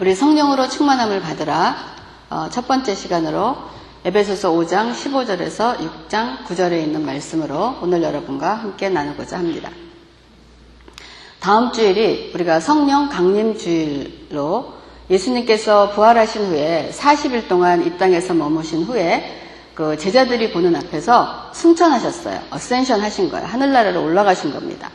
[0.00, 1.76] 우리 성령으로 충만함을 받으라
[2.30, 3.56] 어, 첫 번째 시간으로
[4.04, 9.70] 에베소서 5장 15절에서 6장 9절에 있는 말씀으로 오늘 여러분과 함께 나누고자 합니다.
[11.40, 14.72] 다음 주일이 우리가 성령 강림 주일로
[15.10, 19.36] 예수님께서 부활하신 후에 40일 동안 이 땅에서 머무신 후에
[19.74, 22.40] 그 제자들이 보는 앞에서 승천하셨어요.
[22.50, 23.46] 어센션 하신 거예요.
[23.46, 24.92] 하늘나라로 올라가신 겁니다.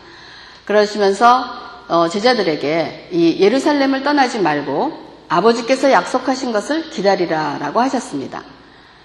[0.63, 1.72] 그러시면서 어,
[2.11, 8.43] 제자들에게 이 예루살렘을 떠나지 말고 아버지께서 약속하신 것을 기다리라라고 하셨습니다.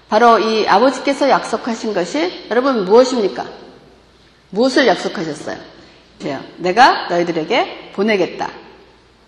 [0.09, 3.45] 바로 이 아버지께서 약속하신 것이 여러분 무엇입니까?
[4.49, 5.57] 무엇을 약속하셨어요?
[6.57, 8.49] 내가 너희들에게 보내겠다.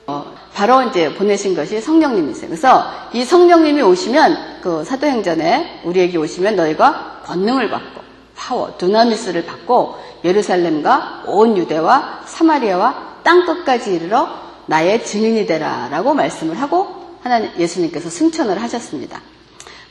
[0.07, 2.49] 어, 바로 이제 보내신 것이 성령님이세요.
[2.49, 8.02] 그래서 이 성령님이 오시면 그 사도행전에 우리에게 오시면 너희가 권능을 받고
[8.35, 14.30] 파워, 두나미스를 받고 예루살렘과 온 유대와 사마리아와 땅 끝까지 이르러
[14.67, 19.21] 나의 증인이 되라라고 말씀을 하고 하나님 예수님께서 승천을 하셨습니다.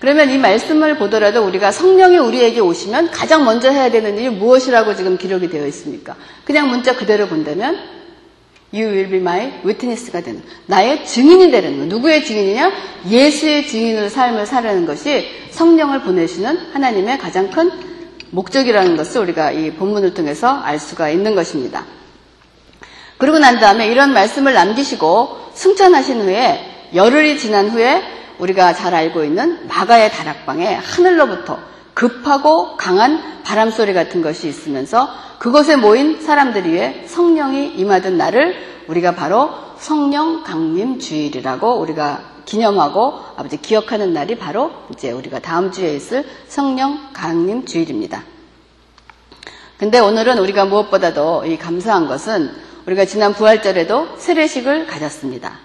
[0.01, 5.19] 그러면 이 말씀을 보더라도 우리가 성령이 우리에게 오시면 가장 먼저 해야 되는 일이 무엇이라고 지금
[5.19, 6.17] 기록이 되어 있습니까?
[6.45, 7.77] 그냥 문자 그대로 본다면
[8.73, 11.85] You will be my witness가 되는 나의 증인이 되는 거.
[11.85, 12.73] 누구의 증인이냐?
[13.11, 17.71] 예수의 증인으로 삶을 살아는 것이 성령을 보내시는 하나님의 가장 큰
[18.31, 21.85] 목적이라는 것을 우리가 이 본문을 통해서 알 수가 있는 것입니다.
[23.21, 28.03] 그러고 난 다음에 이런 말씀을 남기시고 승천하신 후에 열흘이 지난 후에
[28.39, 31.59] 우리가 잘 알고 있는 마가의 다락방에 하늘로부터
[31.93, 38.57] 급하고 강한 바람 소리 같은 것이 있으면서 그곳에 모인 사람들 위해 성령이 임하던 날을
[38.89, 45.95] 우리가 바로 성령 강림 주일이라고 우리가 기념하고 아버지 기억하는 날이 바로 이제 우리가 다음 주에
[45.95, 48.23] 있을 성령 강림 주일입니다.
[49.77, 55.59] 근데 오늘은 우리가 무엇보다도 이 감사한 것은 우리가 지난 부활절에도 세례식을 가졌습니다.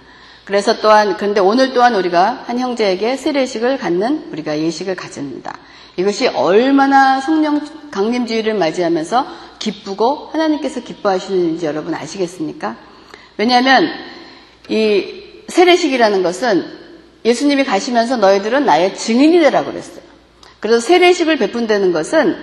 [0.44, 5.58] 그래서 또한 근데 오늘 또한 우리가 한 형제에게 세례식을 갖는 우리가 예식을 가집니다.
[5.98, 9.25] 이것이 얼마나 성령 강림주의를 맞이하면서
[9.58, 12.75] 기쁘고 하나님께서 기뻐하시는지 여러분 아시겠습니까?
[13.38, 13.90] 왜냐하면
[14.69, 16.63] 이 세례식이라는 것은
[17.24, 20.03] 예수님이 가시면서 너희들은 나의 증인이 되라고 그랬어요.
[20.59, 22.36] 그래서 세례식을 베푼다는 것은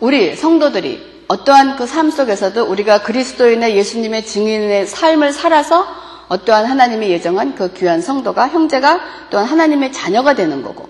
[0.00, 5.86] 우리 성도들이 어떠한 그 삶 속에서도 우리가 그리스도인의 예수님의 증인의 삶을 살아서
[6.28, 9.00] 어떠한 하나님이 예정한 그 귀한 성도가 형제가
[9.30, 10.88] 또한 하나님의 자녀가 되는 거고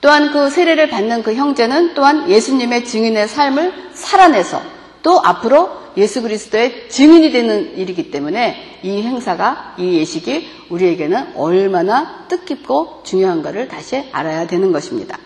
[0.00, 4.62] 또한 그 세례를 받는 그 형제는 또한 예수님의 증인의 삶을 살아내서
[5.02, 13.02] 또 앞으로 예수 그리스도의 증인이 되는 일이기 때문에 이 행사가 이 예식이 우리에게는 얼마나 뜻깊고
[13.04, 15.18] 중요한가를 다시 알아야 되는 것입니다.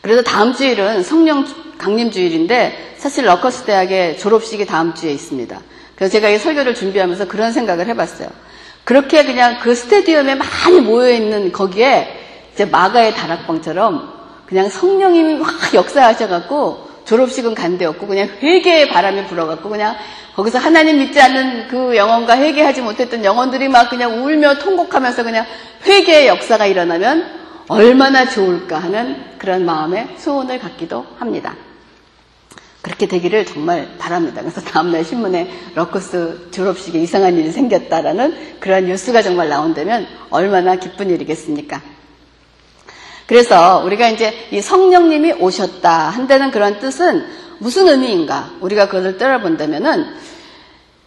[0.00, 1.46] 그래서 다음 주일은 성령
[1.78, 5.60] 강림 주일인데 사실 러커스 대학의 졸업식이 다음 주에 있습니다.
[5.94, 8.28] 그래서 제가 이 설교를 준비하면서 그런 생각을 해봤어요.
[8.84, 12.08] 그렇게 그냥 그 스테디움에 많이 모여있는 거기에
[12.52, 19.96] 이제 마가의 다락방처럼 그냥 성령님이 확 역사하셔갖고 졸업식은 간데없고 그냥 회개의 바람이 불어갖고 그냥
[20.36, 25.46] 거기서 하나님 믿지 않는 그 영혼과 회개하지 못했던 영혼들이 막 그냥 울며 통곡하면서 그냥
[25.86, 27.39] 회개의 역사가 일어나면
[27.70, 31.54] 얼마나 좋을까 하는 그런 마음의 소원을 갖기도 합니다.
[32.82, 34.40] 그렇게 되기를 정말 바랍니다.
[34.40, 41.80] 그래서 다음날 신문에 러커스 졸업식에 이상한 일이 생겼다라는 그러한 뉴스가 정말 나온다면 얼마나 기쁜 일이겠습니까?
[43.26, 47.24] 그래서 우리가 이제 이 성령님이 오셨다 한다는 그런 뜻은
[47.60, 48.50] 무슨 의미인가?
[48.60, 50.06] 우리가 그것을 따라본다면은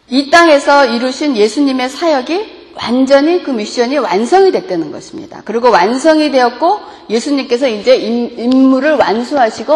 [0.07, 5.41] 이 땅에서 이루신 예수님의 사역이 완전히 그 미션이 완성이 됐다는 것입니다.
[5.45, 6.79] 그리고 완성이 되었고
[7.09, 9.73] 예수님께서 이제 임무를 완수하시고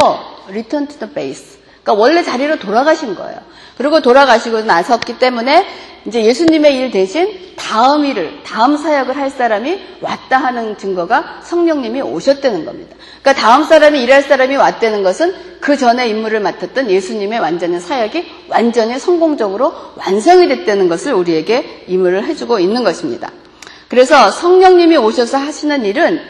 [0.49, 3.37] return to the base 그러니까 원래 자리로 돌아가신 거예요.
[3.77, 5.65] 그리고 돌아가시고 나섰기 때문에
[6.05, 12.65] 이제 예수님의 일 대신 다음 일을, 다음 사역을 할 사람이 왔다 하는 증거가 성령님이 오셨다는
[12.65, 12.95] 겁니다.
[13.21, 18.99] 그러니까 다음 사람이 일할 사람이 왔다는 것은 그 전에 임무를 맡았던 예수님의 완전한 사역이 완전히
[18.99, 23.31] 성공적으로 완성이 됐다는 것을 우리에게 임무를 해주고 있는 것입니다.
[23.89, 26.21] 그래서 성령님이 오셔서 하시는 일은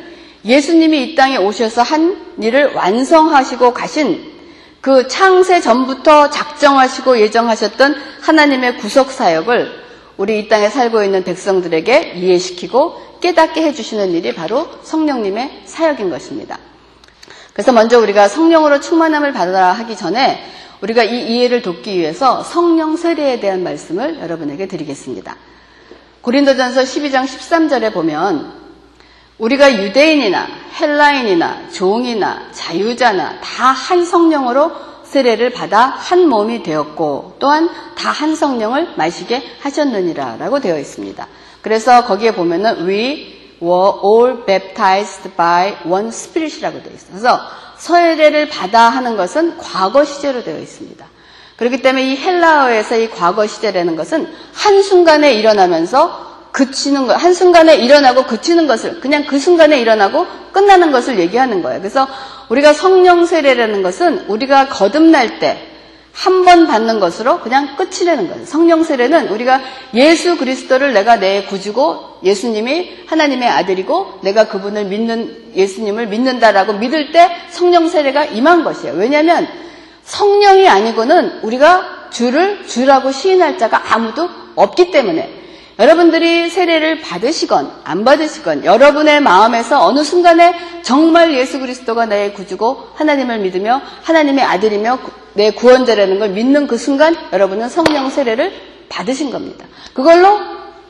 [0.46, 4.37] 예수님이 이 땅에 오셔서 한 일을 완성하시고 가신
[4.82, 9.88] 그 창세 전부터 작정하시고 예정하셨던 하나님의 구속 사역을
[10.18, 16.60] 우리 이 땅에 살고 있는 백성들에게 이해시키고 깨닫게 해주시는 일이 바로 성령님의 사역인 것입니다.
[17.54, 20.44] 그래서 먼저 우리가 성령으로 충만함을 받아라 하기 전에
[20.82, 25.36] 우리가 이 이해를 돕기 위해서 성령 세례에 대한 말씀을 여러분에게 드리겠습니다.
[26.22, 28.67] 고린도전서 12장 13절에 보면
[29.40, 30.48] 우리가 유대인이나
[30.80, 34.72] 헬라인이나 종이나 자유자나 다 한 성령으로
[35.04, 41.28] 세례를 받아 한 몸이 되었고 또한 다 한 성령을 마시게 하셨느니라 라고 되어 있습니다.
[41.62, 47.10] 그래서 거기에 보면은 we were all baptized by one spirit이라고 되어 있어요.
[47.12, 47.40] 그래서
[47.78, 51.06] 세례를 받아 하는 것은 과거 시제로 되어 있습니다.
[51.58, 58.66] 그렇기 때문에 이 헬라어에서 이 과거 시제라는 것은 한순간에 일어나면서 그치는 것, 한순간에 일어나고 그치는
[58.66, 61.80] 것을, 그냥 그 순간에 일어나고 끝나는 것을 얘기하는 거예요.
[61.80, 62.08] 그래서
[62.50, 65.78] 우리가 성령 세례라는 것은 우리가 거듭날 때
[66.18, 68.44] 한 번 받는 것으로 그냥 끝이 되는 거예요.
[68.46, 69.62] 성령 세례는 우리가
[69.94, 77.30] 예수 그리스도를 내가 내 구주고 예수님이 하나님의 아들이고 내가 그분을 믿는 예수님을 믿는다라고 믿을 때
[77.52, 78.96] 성령 세례가 임한 것이에요.
[78.96, 79.48] 왜냐하면
[80.06, 85.37] 성령이 아니고는 우리가 주를 주라고 시인할 자가 아무도 없기 때문에
[85.80, 93.40] 여러분들이 세례를 받으시건 안 받으시건 여러분의 마음에서 어느 순간에 정말 예수 그리스도가 나의 구주고 하나님을
[93.40, 95.00] 믿으며 하나님의 아들이며
[95.34, 98.52] 내 구원자라는 걸 믿는 그 순간 여러분은 성령 세례를
[98.90, 99.66] 받으신 겁니다.
[99.94, 100.40] 그걸로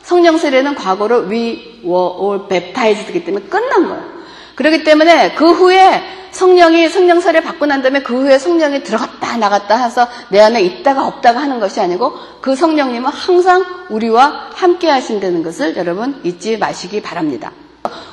[0.04, 4.17] 성령 세례는 과거로 we were all baptized이기 때문에 끝난 거예요.
[4.58, 6.02] 그렇기 때문에 그 후에
[6.32, 11.06] 성령이 성령 세례 받고 난 다음에 그 후에 성령이 들어갔다 나갔다 해서 내 안에 있다가
[11.06, 17.52] 없다가 하는 것이 아니고 그 성령님은 항상 우리와 함께 하신다는 것을 여러분 잊지 마시기 바랍니다.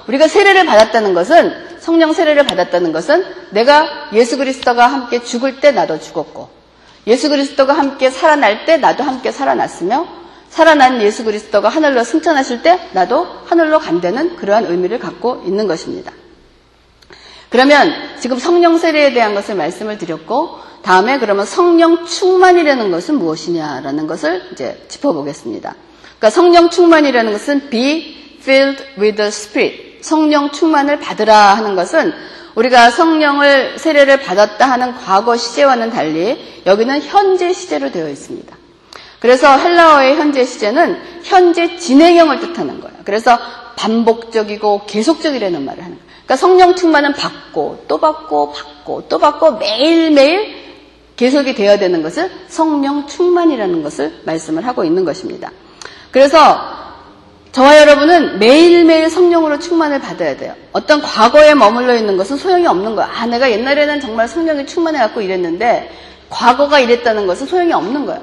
[0.07, 5.99] 우리가 세례를 받았다는 것은 성령 세례를 받았다는 것은 내가 예수 그리스도가 함께 죽을 때 나도
[5.99, 6.51] 죽었고
[7.07, 10.07] 예수 그리스도가 함께 살아날 때 나도 함께 살아났으며
[10.51, 16.13] 살아난 예수 그리스도가 하늘로 승천하실 때 나도 하늘로 간다는 그러한 의미를 갖고 있는 것입니다.
[17.55, 24.43] 그러면 지금 성령 세례에 대한 것을 말씀을 드렸고 다음에 그러면 성령 충만이라는 것은 무엇이냐라는 것을
[24.51, 25.77] 이제 짚어보겠습니다.
[26.19, 30.01] 그러니까 성령 충만이라는 것은 be filled with the spirit.
[30.03, 32.13] 성령 충만을 받으라 하는 것은
[32.57, 36.37] 우리가 성령을 세례를 받았다 하는 과거 시제와는 달리
[36.67, 38.53] 여기는 현재 시제로 되어 있습니다.
[39.21, 42.97] 그래서 헬라어의 현재 시제는 현재 진행형을 뜻하는 거예요.
[43.05, 43.39] 그래서
[43.77, 46.14] 반복적이고 계속적이라는 말을 하는 거예요.
[46.25, 50.65] 그러니까 성령 충만은 받고 또 받고 받고 또 받고 매일매일
[51.17, 55.51] 계속이 되어야 되는 것을 성령 충만이라는 것을 말씀을 하고 있는 것입니다.
[56.11, 56.59] 그래서
[57.53, 60.55] 저와 여러분은 매일매일 성령으로 충만을 받아야 돼요.
[60.73, 63.09] 어떤 과거에 머물러 있는 것은 소용이 없는 거야.
[63.15, 65.89] 아, 내가 옛날에는 정말 성령이 충만해갖고 이랬는데
[66.31, 68.21] 과거가 이랬다는 것은 소용이 없는 거예요.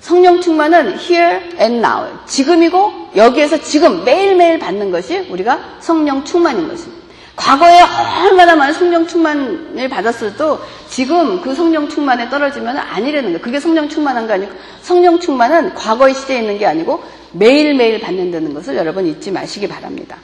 [0.00, 2.06] 성령 충만은 here and now.
[2.26, 7.01] 지금이고 여기에서 지금 매일매일 받는 것이 우리가 성령 충만인 것입니다.
[7.36, 7.80] 과거에
[8.24, 13.40] 얼마나 많은 성령 충만을 받았어도 지금 그 성령 충만에 떨어지면 아니라는 거예요.
[13.40, 14.52] 그게 성령 충만한 거 아니고
[14.82, 17.02] 성령 충만은 과거의 시대에 있는 게 아니고
[17.32, 20.18] 매일매일 받는다는 것을 여러분 잊지 마시기 바랍니다.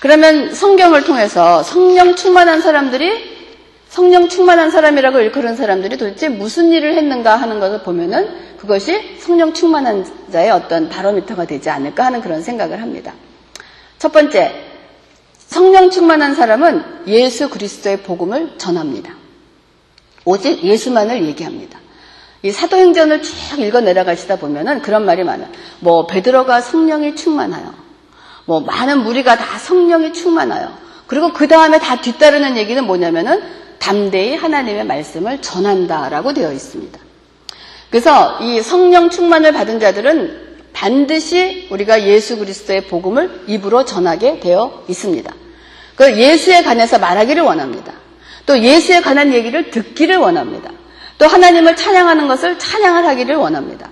[0.00, 3.32] 그러면 성경을 통해서 성령 충만한 사람들이
[3.88, 10.06] 성령 충만한 사람이라고 일컬은 사람들이 도대체 무슨 일을 했는가 하는 것을 보면은 그것이 성령 충만한
[10.32, 13.12] 자의 어떤 바로미터가 되지 않을까 하는 그런 생각을 합니다.
[13.98, 14.71] 첫 번째,
[15.52, 19.14] 성령 충만한 사람은 예수 그리스도의 복음을 전합니다.
[20.24, 21.78] 오직 예수만을 얘기합니다.
[22.42, 25.48] 이 사도행전을 쭉 읽어 내려가시다 보면은 그런 말이 많아요.
[25.80, 27.74] 뭐 베드로가 성령이 충만하여,
[28.46, 30.72] 뭐 많은 무리가 다 성령이 충만하여.
[31.06, 33.42] 그리고 그 다음에 다 뒤따르는 얘기는 뭐냐면은
[33.78, 36.98] 담대히 하나님의 말씀을 전한다라고 되어 있습니다.
[37.90, 45.41] 그래서 이 성령 충만을 받은 자들은 반드시 우리가 예수 그리스도의 복음을 입으로 전하게 되어 있습니다.
[46.02, 47.92] 그 예수에 관해서 말하기를 원합니다.
[48.44, 50.68] 또 예수에 관한 얘기를 듣기를 원합니다.
[51.16, 53.88] 또 하나님을 찬양하는 것을 찬양을 하기를 원합니다.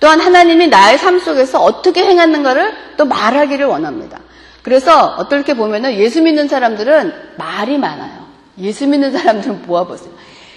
[0.00, 4.18] 또한 하나님이 나의 삶 속에서 어떻게 행하는가를 또 말하기를 원합니다.
[4.62, 8.26] 그래서 어떻게 보면은 예수 믿는 사람들은 말이 많아요.
[8.58, 10.10] 예수 믿는 사람들은 모아보세요.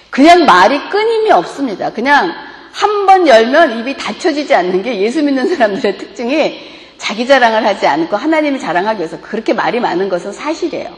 [0.09, 1.91] 그냥 말이 끊임이 없습니다.
[1.91, 2.33] 그냥
[2.71, 6.59] 한 번 열면 입이 닫혀지지 않는 게 예수 믿는 사람들의 특징이
[6.97, 10.89] 자기 자랑을 하지 않고 하나님이 자랑하기 위해서 그렇게 말이 많은 것은 사실이에요.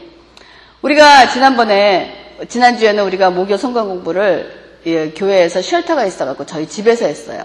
[0.82, 7.42] 우리가 지난번에 지난주에는 우리가 목요 성경 공부를 예, 교회에서 쉘터가 있어갖고 저희 집에서 했어요.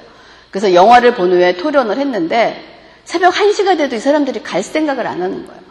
[0.51, 2.63] 그래서 영화를 본 후에 토론을 했는데
[3.05, 5.63] 새벽 1시가 돼도 이 사람들이 갈 생각을 안 하는 거예요.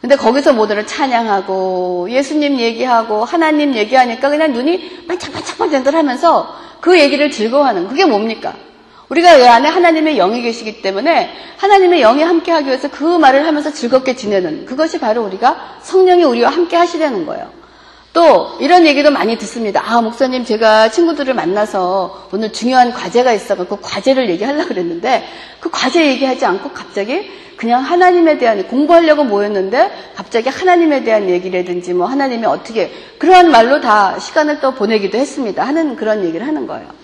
[0.00, 7.88] 근데 거기서 모두를 찬양하고 예수님 얘기하고 하나님 얘기하니까 그냥 눈이 반짝반짝반짝 하면서 그 얘기를 즐거워하는
[7.88, 8.54] 그게 뭡니까?
[9.10, 13.72] 우리가 이 안에 하나님의 영이 계시기 때문에 하나님의 영이 함께 하기 위해서 그 말을 하면서
[13.72, 17.50] 즐겁게 지내는 그것이 바로 우리가 성령이 우리와 함께 하시려는 거예요.
[18.12, 19.82] 또 이런 얘기도 많이 듣습니다.
[19.84, 25.24] 아 목사님 제가 친구들을 만나서 오늘 중요한 과제가 있어갖고 과제를 얘기하려고 그랬는데
[25.58, 32.06] 그 과제 얘기하지 않고 갑자기 그냥 하나님에 대한 공부하려고 모였는데 갑자기 하나님에 대한 얘기라든지 뭐
[32.06, 35.64] 하나님이 어떻게 그러한 말로 다 시간을 또 보내기도 했습니다.
[35.64, 36.99] 하는 그런 얘기를 하는 거예요.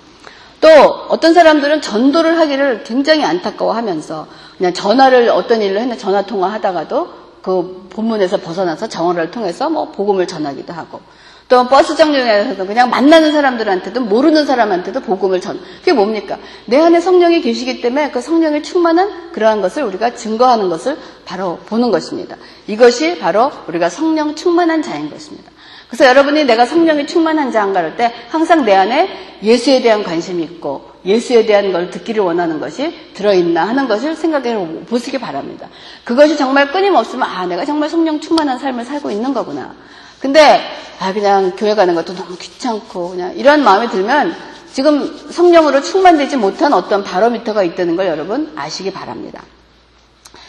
[0.61, 0.69] 또
[1.09, 7.09] 어떤 사람들은 전도를 하기를 굉장히 안타까워하면서 그냥 전화를 어떤 일을 했는데 전화 통화하다가도
[7.43, 11.01] 그 본문에서 벗어나서 정화를 통해서 뭐 복음을 전하기도 하고
[11.49, 15.61] 또 버스 정류장에서도 그냥 만나는 사람들한테도 모르는 사람한테도 복음을 전.
[15.79, 16.39] 그게 뭡니까?
[16.65, 21.93] 내 안에 성령이 계시기 때문에 그 성령이 충만한 그러한 것을 우리가 증거하는 것을 바로 보는
[21.93, 22.37] 것입니다.
[22.67, 25.53] 이것이 바로 우리가 성령 충만한 자인 것입니다.
[25.89, 31.47] 그래서 여러분이 내가 성령이 충만한 자인가 할때 항상 내 안에 예수에 대한 관심이 있고 예수에
[31.47, 35.69] 대한 걸 듣기를 원하는 것이 들어있나 하는 것을 생각해 보시기 바랍니다.
[36.05, 39.75] 그것이 정말 끊임없으면 아 내가 정말 성령 충만한 삶을 살고 있는 거구나.
[40.19, 40.61] 근데
[40.99, 44.35] 아 그냥 교회 가는 것도 너무 귀찮고 그냥 이런 마음이 들면
[44.73, 49.43] 지금 성령으로 충만되지 못한 어떤 바로미터가 있다는 걸 여러분 아시기 바랍니다.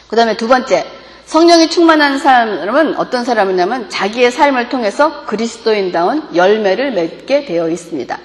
[0.08, 0.86] 그 다음에 두 번째
[1.28, 8.18] 성령이 충만한 사람은 어떤 사람이냐면 자기의 삶을 통해서 그리스도인다운 열매를 맺게 되어 있습니다.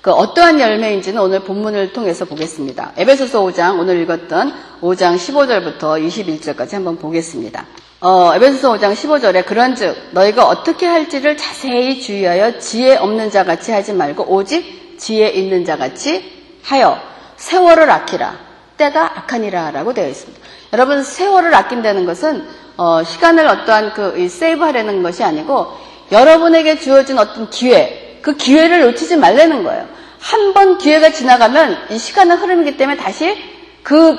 [0.00, 2.94] 그 어떠한 열매인지는 오늘 본문을 통해서 보겠습니다.
[2.96, 7.64] 에베소서 5장 오늘 읽었던 5장 15절부터 21절까지 한번 보겠습니다.
[8.00, 13.92] 어, 에베소서 5장 15절에 그런즉 너희가 어떻게 할지를 자세히 주의하여 지혜 없는 자 같이 하지
[13.92, 16.24] 말고 오직 지혜 있는 자 같이
[16.64, 16.98] 하여
[17.36, 18.36] 세월을 아끼라
[18.76, 20.48] 때가 악하니라라고 되어 있습니다.
[20.72, 22.46] 여러분 세월을 아낀다는 것은
[22.76, 25.72] 어, 시간을 어떠한 그 세이브하려는 것이 아니고
[26.12, 29.86] 여러분에게 주어진 어떤 기회 그 기회를 놓치지 말라는 거예요.
[30.20, 33.36] 한 번 기회가 지나가면 이 시간은 흐름이기 때문에 다시
[33.82, 34.16] 그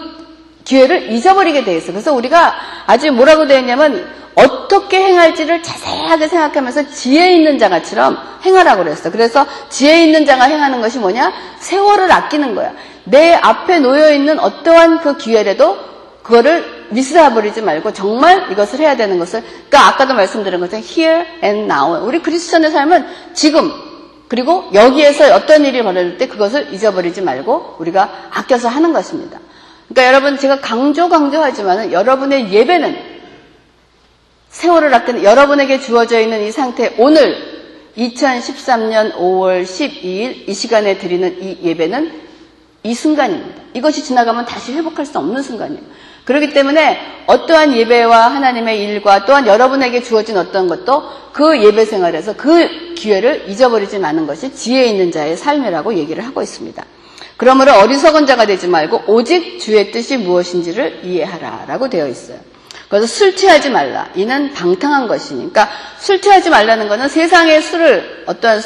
[0.64, 1.92] 기회를 잊어버리게 돼 있어.
[1.92, 9.12] 그래서 우리가 아주 뭐라고 되어 있냐면 어떻게 행할지를 자세하게 생각하면서 지혜 있는 자가처럼 행하라고 그랬어.
[9.12, 11.34] 그래서 지혜 있는 자가 행하는 것이 뭐냐?
[11.60, 12.74] 세월을 아끼는 거야.
[13.04, 15.78] 내 앞에 놓여 있는 어떠한 그 기회라도
[16.30, 22.06] 그거를 미스해버리지 말고 정말 이것을 해야 되는 것을 그러니까 아까도 말씀드린 것처럼 here and now
[22.06, 23.72] 우리 크리스천의 삶은 지금
[24.28, 29.40] 그리고 여기에서 어떤 일이 벌어질 때 그것을 잊어버리지 말고 우리가 아껴서 하는 것입니다.
[29.88, 32.96] 그러니까 여러분 제가 강조 강조하지만 여러분의 예배는
[34.50, 37.36] 세월을 아끼는 여러분에게 주어져 있는 이 상태 오늘
[37.98, 42.22] 2013년 5월 12일 이 시간에 드리는 이 예배는
[42.84, 43.64] 이 순간입니다.
[43.74, 45.82] 이것이 지나가면 다시 회복할 수 없는 순간이에요.
[46.30, 51.02] 그렇기 때문에 어떠한 예배와 하나님의 일과 또한 여러분에게 주어진 어떤 것도
[51.34, 56.86] 그 예배 생활에서 그 기회를 잊어버리지 않는 것이 지혜 있는 자의 삶이라고 얘기를 하고 있습니다.
[57.36, 62.38] 그러므로 어리석은 자가 되지 말고 오직 주의 뜻이 무엇인지를 이해하라 라고 되어 있어요.
[62.90, 64.10] 그래서 술 취하지 말라.
[64.14, 65.68] 이는 방탕한 것이니까
[65.98, 68.62] 술 취하지 말라는 것은 세상의 술을 어떤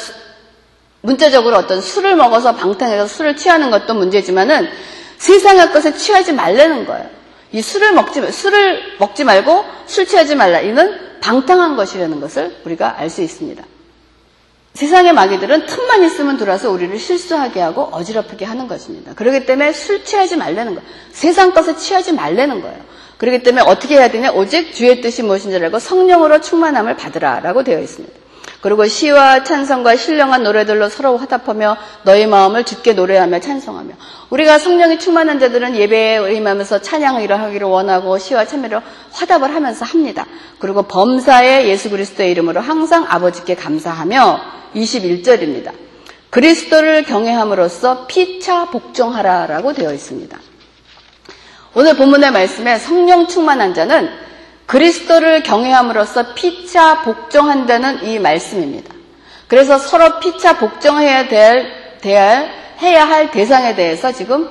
[1.00, 4.68] 문자적으로 어떤 술을 먹어서 방탕해서 술을 취하는 것도 문제지만은
[5.16, 7.23] 세상의 것에 취하지 말라는 거예요.
[7.54, 10.60] 이 술을 먹지 술을 먹지 말고 술 취하지 말라.
[10.60, 13.64] 이는 방탕한 것이라는 것을 우리가 알 수 있습니다.
[14.74, 19.14] 세상의 마귀들은 틈만 있으면 들어와서 우리를 실수하게 하고 어지럽히게 하는 것입니다.
[19.14, 20.88] 그렇기 때문에 술 취하지 말라는 거예요.
[21.12, 22.76] 세상 것에 취하지 말라는 거예요.
[23.18, 24.32] 그렇기 때문에 어떻게 해야 되냐?
[24.32, 28.23] 오직 주의 뜻이 무엇인지 알고 성령으로 충만함을 받으라 라고 되어 있습니다.
[28.60, 33.94] 그리고 시와 찬성과 신령한 노래들로 서로 화답하며 너희 마음을 죽게 노래하며 찬송하며
[34.30, 38.80] 우리가 성령이 충만한 자들은 예배에 임하면서 찬양을 하기를 원하고 시와 참여로
[39.12, 40.26] 화답을 하면서 합니다.
[40.58, 44.40] 그리고 범사의 예수 그리스도의 이름으로 항상 아버지께 감사하며
[44.74, 45.72] 21절입니다.
[46.30, 50.36] 그리스도를 경외함으로써 피차 복종하라라고 되어 있습니다.
[51.74, 54.08] 오늘 본문의 말씀에 성령 충만한 자는
[54.66, 58.94] 그리스도를 경외함으로써 피차 복종한다는 이 말씀입니다.
[59.48, 64.48] 그래서 서로 피차 복종해야 될, 대할, 해야 할 대상에 대해서 지금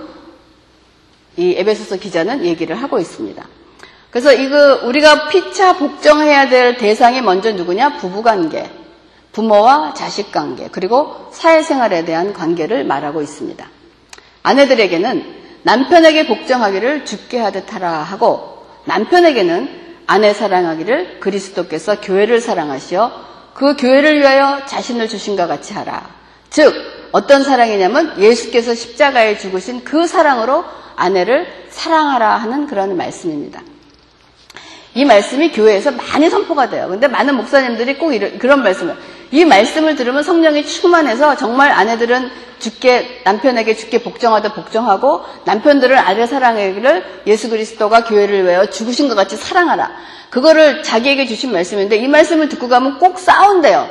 [1.36, 3.44] 이 에베소서 기자는 얘기를 하고 있습니다.
[4.12, 7.98] 그래서 이거 우리가 피차 복종해야 될 대상이 먼저 누구냐?
[7.98, 8.70] 부부관계,
[9.32, 13.68] 부모와 자식 관계, 그리고 사회생활에 대한 관계를 말하고 있습니다.
[14.44, 24.20] 아내들에게는 남편에게 복종하기를 죽게 하듯 하라 하고 남편에게는 아내 사랑하기를 그리스도께서 교회를 사랑하시어 그 교회를
[24.20, 26.10] 위하여 자신을 주신 것 같이 하라.
[26.50, 26.74] 즉
[27.12, 33.62] 어떤 사랑이냐면 예수께서 십자가에 죽으신 그 사랑으로 아내를 사랑하라 하는 그런 말씀입니다.
[34.96, 36.88] 이 말씀이 교회에서 많이 선포가 돼요.
[36.90, 38.96] 근데 많은 목사님들이 꼭 이런, 그런 말씀을
[39.34, 47.24] 이 말씀을 들으면 성령이 충만해서 정말 아내들은 죽게 남편에게 죽게 복종하다 복종하고 남편들은 아내 사랑하기를
[47.26, 49.90] 예수 그리스도가 교회를 위하여 죽으신 것 같이 사랑하라.
[50.30, 53.90] 그거를 자기에게 주신 말씀인데 이 말씀을 듣고 가면 꼭 싸운대요.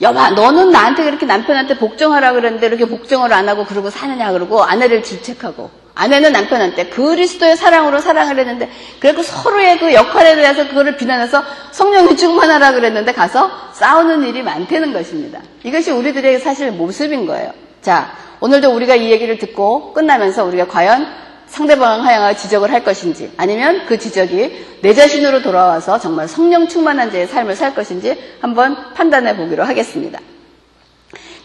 [0.00, 5.02] 여봐, 너는 나한테 그렇게 남편한테 복종하라 그랬는데 이렇게 복종을 안 하고 그러고 사느냐 그러고 아내를
[5.02, 12.16] 질책하고 아내는 남편한테 그리스도의 사랑으로 사랑을 했는데 그리고 서로의 그 역할에 대해서 그거를 비난해서 성령이
[12.16, 15.40] 충만하라 그랬는데 가서 싸우는 일이 많다는 것입니다.
[15.64, 17.50] 이것이 우리들의 사실 모습인 거예요.
[17.82, 21.04] 자, 오늘도 우리가 이 얘기를 듣고 끝나면서 우리가 과연
[21.48, 27.26] 상대방을 향하여 지적을 할 것인지 아니면 그 지적이 내 자신으로 돌아와서 정말 성령 충만한 자의
[27.26, 30.20] 삶을 살 것인지 한번 판단해 보기로 하겠습니다.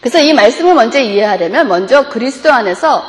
[0.00, 3.02] 그래서 이 말씀을 먼저 이해하려면 먼저 그리스도 안에서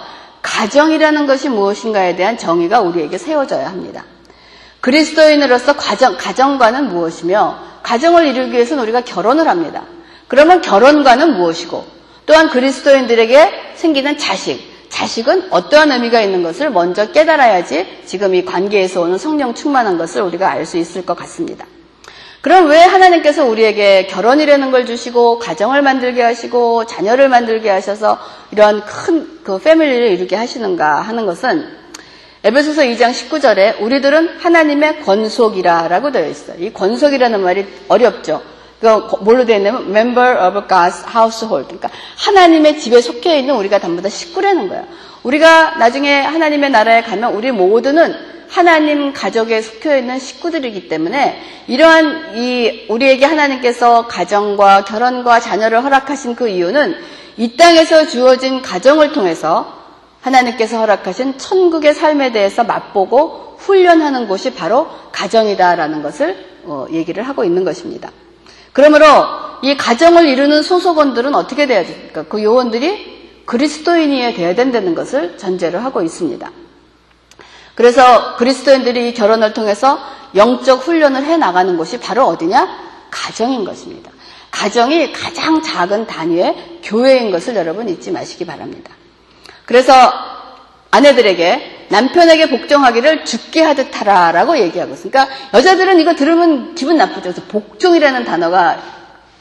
[0.46, 4.06] 가정이라는 것이 무엇인가에 대한 정의가 우리에게 세워져야 합니다.
[4.80, 9.82] 그리스도인으로서 가정, 가정과는 무엇이며 가정을 이루기 위해서는 우리가 결혼을 합니다.
[10.28, 11.86] 그러면 결혼과는 무엇이고
[12.28, 19.18] 또한 그리스도인들에게 생기는 자식, 자식은 어떠한 의미가 있는 것을 먼저 깨달아야지 지금 이 관계에서 오는
[19.18, 21.66] 성령 충만한 것을 우리가 알 수 있을 것 같습니다.
[22.46, 28.20] 그럼 왜 하나님께서 우리에게 결혼이라는 걸 주시고 가정을 만들게 하시고 자녀를 만들게 하셔서
[28.52, 31.68] 이런 큰 그 패밀리를 이루게 하시는가 하는 것은
[32.44, 36.58] 에베소서 2장 19절에 우리들은 하나님의 권속이라라고 되어 있어요.
[36.60, 38.42] 이 권속이라는 말이 어렵죠.
[38.82, 38.88] 그
[39.22, 41.68] 뭘로 되어 있냐면 member of God's household.
[41.68, 44.86] 그러니까 하나님의 집에 속해 있는 우리가 전부 다 식구라는 거예요.
[45.22, 48.16] 우리가 나중에 하나님의 나라에 가면 우리 모두는
[48.48, 56.48] 하나님 가족에 속해 있는 식구들이기 때문에 이러한 이 우리에게 하나님께서 가정과 결혼과 자녀를 허락하신 그
[56.48, 56.96] 이유는
[57.38, 59.74] 이 땅에서 주어진 가정을 통해서
[60.22, 67.64] 하나님께서 허락하신 천국의 삶에 대해서 맛보고 훈련하는 곳이 바로 가정이다라는 것을 어, 얘기를 하고 있는
[67.64, 68.12] 것입니다.
[68.74, 69.06] 그러므로
[69.62, 72.26] 이 가정을 이루는 소속원들은 어떻게 돼야 됩니까?
[72.28, 76.52] 그 요원들이 그리스도인이 되어야 된다는 것을 전제로 하고 있습니다.
[77.76, 80.00] 그래서 그리스도인들이 결혼을 통해서
[80.36, 82.86] 영적 훈련을 해 나가는 곳이 바로 어디냐?
[83.12, 84.12] 가정인 것입니다.
[84.52, 88.92] 가정이 가장 작은 단위의 교회인 것을 여러분 잊지 마시기 바랍니다.
[89.66, 89.94] 그래서
[90.92, 95.12] 아내들에게 남편에게 복종하기를 죽게 하듯 하라라고 얘기하고 있어요.
[95.12, 97.22] 그러니까 여자들은 이거 들으면 기분 나쁘죠.
[97.22, 98.80] 그래서 복종이라는 단어가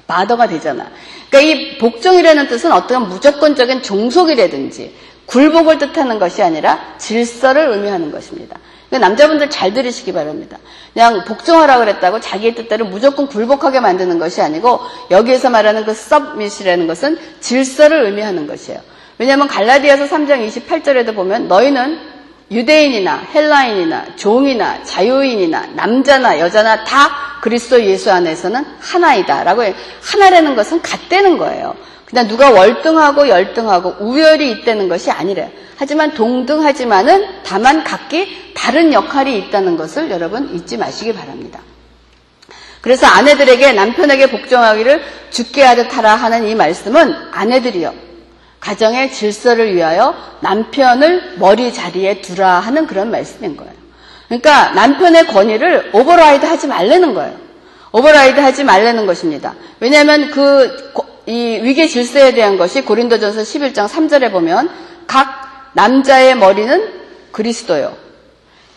[0.07, 0.91] 마더가 되잖아.
[1.31, 4.95] 그러니까 이 복종이라는 뜻은 어떤 무조건적인 종속이라든지
[5.27, 8.59] 굴복을 뜻하는 것이 아니라 질서를 의미하는 것입니다.
[8.91, 10.59] 남자분들 잘 들으시기 바랍니다.
[10.93, 17.19] 그냥 복종하라 그랬다고 자기의 뜻대로 무조건 굴복하게 만드는 것이 아니고 여기에서 말하는 그 서밋이라는 것은
[17.41, 18.81] 질서를 의미하는 것이에요.
[19.19, 21.99] 왜냐하면 갈라디아서 3장 28절에도 보면 너희는
[22.51, 27.11] 유대인이나 헬라인이나 종이나 자유인이나 남자나 여자나 다
[27.41, 29.75] 그리스도 예수 안에서는 하나이다 라고 해요.
[30.03, 31.75] 하나라는 것은 같다는 거예요.
[32.07, 35.51] 그냥 누가 월등하고 열등하고 우열이 있다는 것이 아니래요.
[35.77, 41.61] 하지만 동등하지만은 다만 각기 다른 역할이 있다는 것을 여러분 잊지 마시기 바랍니다.
[42.81, 47.95] 그래서 아내들에게 남편에게 복종하기를 죽게 하듯 하라 하는 이 말씀은 아내들이요.
[48.61, 53.73] 가정의 질서를 위하여 남편을 머리 자리에 두라 하는 그런 말씀인 거예요.
[54.29, 57.37] 그러니까 남편의 권위를 override 하지 말라는 거예요.
[57.93, 59.55] override 하지 말라는 것입니다.
[59.81, 60.93] 왜냐하면 그,
[61.27, 64.71] 이 위계 질서에 대한 것이 고린도전서 11장 3절에 보면
[65.07, 66.93] 각 남자의 머리는
[67.33, 67.97] 그리스도요.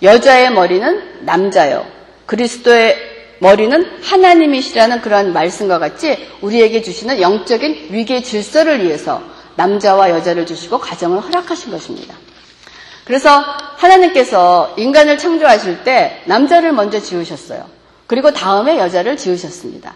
[0.03, 1.85] 여자의 머리는 남자요.
[2.25, 2.97] 그리스도의
[3.39, 9.21] 머리는 하나님이시라는 그런 말씀과 같이 우리에게 주시는 영적인 위계 질서를 위해서
[9.55, 12.15] 남자와 여자를 주시고 가정을 허락하신 것입니다.
[13.05, 13.29] 그래서
[13.77, 17.65] 하나님께서 인간을 창조하실 때 남자를 먼저 지으셨어요.
[18.05, 19.95] 그리고 다음에 여자를 지으셨습니다.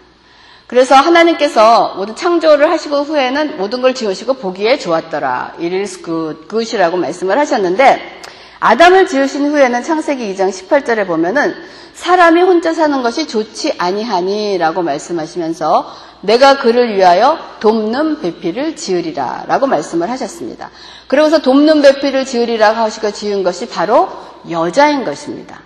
[0.72, 5.56] 그래서 하나님께서 모든 창조를 하시고 후에는 모든 걸 지으시고 보기에 좋았더라.
[5.60, 8.22] It is good, good이라고 말씀을 하셨는데
[8.58, 11.54] 아담을 지으신 후에는 창세기 2장 18절에 보면은
[11.92, 20.08] 사람이 혼자 사는 것이 좋지 아니하니라고 말씀하시면서 내가 그를 위하여 돕는 배필을 지으리라 라고 말씀을
[20.08, 20.70] 하셨습니다.
[21.06, 24.08] 그러고서 돕는 배필을 지으리라 하시고 지은 것이 바로
[24.50, 25.60] 여자인 것입니다.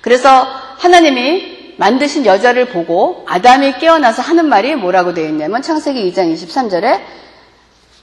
[0.00, 0.44] 그래서
[0.78, 7.00] 하나님이 만드신 여자를 보고 아담이 깨어나서 하는 말이 뭐라고 되어 있냐면 창세기 2장 23절에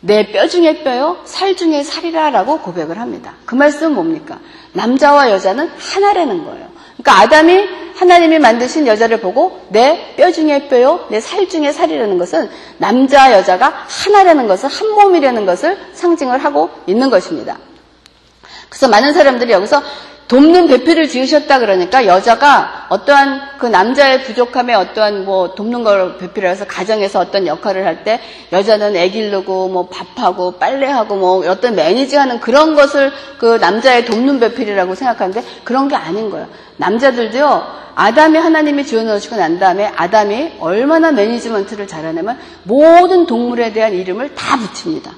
[0.01, 3.35] 내 뼈 중에 뼈요, 살 중에 살이라 라고 고백을 합니다.
[3.45, 4.39] 그 말씀은 뭡니까?
[4.73, 6.67] 남자와 여자는 하나라는 거예요.
[6.97, 7.63] 그러니까 아담이
[7.95, 13.85] 하나님이 만드신 여자를 보고 내 뼈 중에 뼈요, 내 살 중에 살이라는 것은 남자 여자가
[13.87, 17.57] 하나라는 것을 한 몸이라는 것을 상징을 하고 있는 것입니다.
[18.67, 19.81] 그래서 많은 사람들이 여기서
[20.27, 26.65] 돕는 배필을 지으셨다 그러니까 여자가 어떠한 그 남자의 부족함에 어떠한 뭐 돕는 걸 배필을 해서
[26.65, 28.19] 가정에서 어떤 역할을 할 때
[28.51, 34.95] 여자는 애 기르고 뭐 밥하고 빨래하고 뭐 어떤 매니지하는 그런 것을 그 남자의 돕는 배필이라고
[34.95, 36.47] 생각하는데 그런 게 아닌 거예요.
[36.77, 44.57] 남자들도요 아담이 하나님이 지어놓으시고 난 다음에 아담이 얼마나 매니지먼트를 잘하냐면 모든 동물에 대한 이름을 다
[44.57, 45.11] 붙입니다.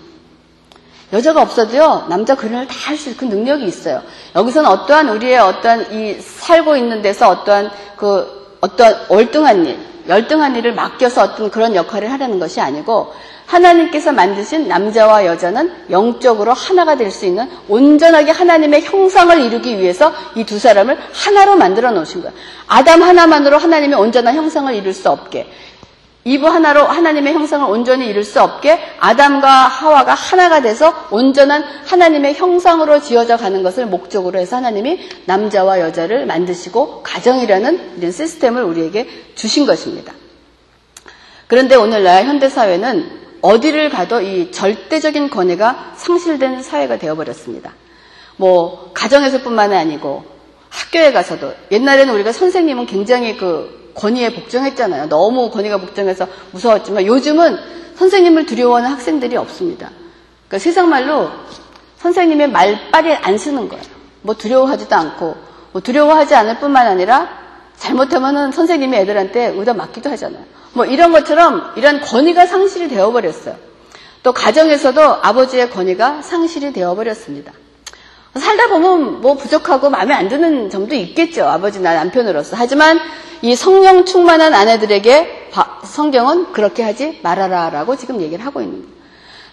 [1.15, 4.01] 여자가 없어도요, 남자 그림을 다 할 수 있는 그 능력이 있어요.
[4.35, 10.73] 여기서는 어떠한 우리의 어떠한 이 살고 있는 데서 어떠한 그 어떠한 월등한 일, 열등한 일을
[10.75, 13.13] 맡겨서 어떤 그런 역할을 하려는 것이 아니고
[13.45, 20.43] 하나님께서 만드신 남자와 여자는 영적으로 하나가 될 수 있는 온전하게 하나님의 형상을 이루기 위해서 이
[20.45, 22.35] 두 사람을 하나로 만들어 놓으신 거예요.
[22.67, 25.47] 아담 하나만으로 하나님의 온전한 형상을 이룰 수 없게
[26.27, 32.99] 이브 하나로 하나님의 형상을 온전히 이룰 수 없게 아담과 하와가 하나가 돼서 온전한 하나님의 형상으로
[32.99, 40.13] 지어져 가는 것을 목적으로 해서 하나님이 남자와 여자를 만드시고 가정이라는 이런 시스템을 우리에게 주신 것입니다.
[41.45, 43.07] 그런데 오늘날 현대 사회는
[43.43, 47.71] 어디를 가도 이 절대적인 권위가 상실된 사회가 되어버렸습니다.
[48.37, 50.25] 뭐 가정에서 뿐만 아니고
[50.69, 55.09] 학교에 가서도 옛날에는 우리가 선생님은 굉장히 그 권위에 복종했잖아요.
[55.09, 57.57] 너무 권위가 복종해서 무서웠지만 요즘은
[57.95, 59.89] 선생님을 두려워하는 학생들이 없습니다.
[60.47, 61.29] 그러니까 세상 말로
[61.97, 63.83] 선생님의 말빨이 안 쓰는 거예요.
[64.21, 65.35] 뭐 두려워하지도 않고
[65.71, 67.29] 뭐 두려워하지 않을 뿐만 아니라
[67.77, 70.43] 잘못하면은 선생님이 애들한테 의다 맞기도 하잖아요.
[70.73, 73.55] 뭐 이런 것처럼 이런 권위가 상실이 되어버렸어요.
[74.23, 77.53] 또 가정에서도 아버지의 권위가 상실이 되어버렸습니다.
[78.39, 81.45] 살다 보면 뭐 부족하고 마음에 안 드는 점도 있겠죠.
[81.45, 82.57] 아버지나 남편으로서.
[82.57, 82.99] 하지만
[83.41, 85.49] 이 성령 충만한 아내들에게
[85.83, 88.95] 성경은 그렇게 하지 말아라 라고 지금 얘기를 하고 있는 거예요.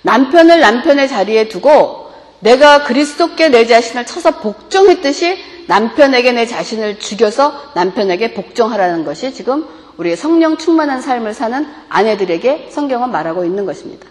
[0.02, 8.34] 남편을 남편의 자리에 두고 내가 그리스도께 내 자신을 쳐서 복종했듯이 남편에게 내 자신을 죽여서 남편에게
[8.34, 9.64] 복종하라는 것이 지금
[9.96, 14.08] 우리의 성령 충만한 삶을 사는 아내들에게 성경은 말하고 있는 것입니다.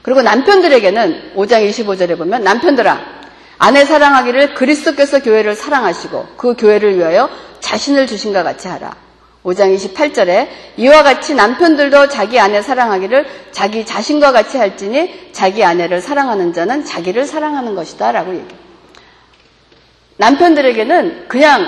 [0.00, 3.17] 그리고 남편들에게는 5장 25절에 보면 남편들아
[3.58, 7.28] 아내 사랑하기를 그리스도께서 교회를 사랑하시고 그 교회를 위하여
[7.60, 8.94] 자신을 주신 것 같이 하라.
[9.44, 16.52] 5장 28절에 이와 같이 남편들도 자기 아내 사랑하기를 자기 자신과 같이 할지니 자기 아내를 사랑하는
[16.52, 18.68] 자는 자기를 사랑하는 것이다 라고 얘기해요.
[20.18, 21.66] 남편들에게는 그냥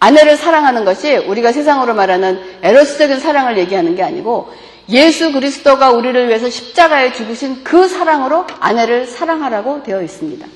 [0.00, 4.52] 아내를 사랑하는 것이 우리가 세상으로 말하는 에로스적인 사랑을 얘기하는 게 아니고
[4.88, 10.46] 예수 그리스도가 우리를 위해서 십자가에 죽으신 그 사랑으로 아내를 사랑하라고 되어 있습니다.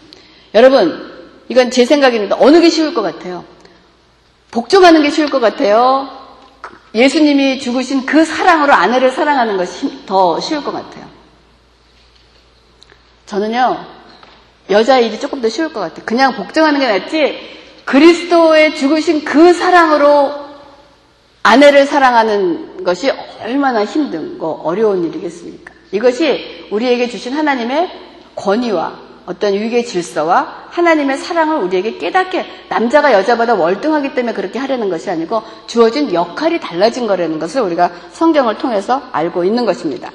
[0.54, 1.12] 여러분,
[1.48, 2.36] 이건 제 생각입니다.
[2.38, 3.44] 어느 게 쉬울 것 같아요?
[4.50, 6.08] 복종하는 게 쉬울 것 같아요?
[6.94, 11.04] 예수님이 죽으신 그 사랑으로 아내를 사랑하는 것이 더 쉬울 것 같아요.
[13.26, 13.84] 저는요,
[14.70, 16.04] 여자 일이 조금 더 쉬울 것 같아요.
[16.06, 20.44] 그냥 복종하는 게 낫지, 그리스도의 죽으신 그 사랑으로
[21.42, 23.10] 아내를 사랑하는 것이
[23.42, 25.74] 얼마나 힘든 거, 어려운 일이겠습니까?
[25.90, 27.90] 이것이 우리에게 주신 하나님의
[28.36, 35.10] 권위와 어떤 유익의 질서와 하나님의 사랑을 우리에게 깨닫게 남자가 여자보다 월등하기 때문에 그렇게 하려는 것이
[35.10, 40.10] 아니고 주어진 역할이 달라진 거라는 것을 우리가 성경을 통해서 알고 있는 것입니다.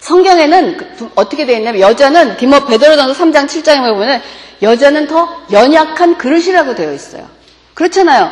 [0.00, 4.20] 성경에는 그 어떻게 되어 있냐면 여자는 디모 베드로전서 3장 7장에 보면
[4.60, 7.26] 여자는 더 연약한 그릇이라고 되어 있어요.
[7.72, 8.30] 그렇잖아요.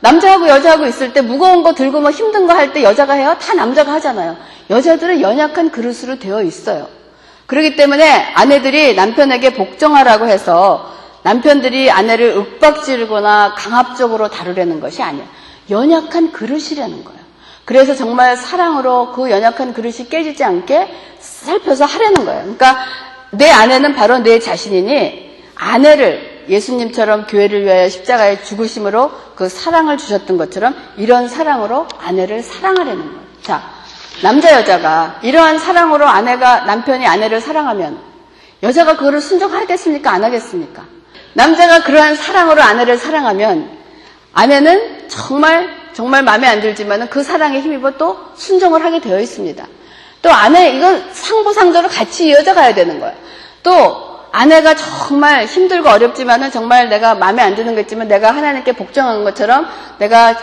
[0.00, 3.36] 남자하고 여자하고 있을 때 무거운 거 들고 뭐 힘든 거 할 때 여자가 해요?
[3.40, 4.36] 다 남자가 하잖아요.
[4.68, 6.88] 여자들은 연약한 그릇으로 되어 있어요.
[7.46, 15.26] 그렇기 때문에 아내들이 남편에게 복종하라고 해서 남편들이 아내를 윽박지르거나 강압적으로 다루려는 것이 아니에요.
[15.70, 17.22] 연약한 그릇이라는 거예요.
[17.64, 20.88] 그래서 정말 사랑으로 그 연약한 그릇이 깨지지 않게
[21.20, 22.40] 살펴서 하려는 거예요.
[22.42, 22.76] 그러니까
[23.30, 30.74] 내 아내는 바로 내 자신이니 아내를 예수님처럼 교회를 위하여 십자가에 죽으심으로 그 사랑을 주셨던 것처럼
[30.96, 33.22] 이런 사랑으로 아내를 사랑하려는 거예요.
[33.42, 33.71] 자,
[34.22, 37.98] 남자 여자가 이러한 사랑으로 아내가 남편이 아내를 사랑하면
[38.62, 40.10] 여자가 그거를 순종하겠습니까?
[40.10, 40.84] 안 하겠습니까?
[41.34, 43.68] 남자가 그러한 사랑으로 아내를 사랑하면
[44.32, 49.66] 아내는 정말 정말 마음에 안 들지만 그 사랑에 힘입어 또 순종을 하게 되어 있습니다.
[50.22, 53.14] 또 아내 이건 상부상조로 같이 이어져 가야 되는 거예요.
[53.62, 59.24] 또 아내가 정말 힘들고 어렵지만은 정말 내가 마음에 안 드는 거 있지만 내가 하나님께 복종한
[59.24, 59.66] 것처럼
[59.98, 60.36] 내가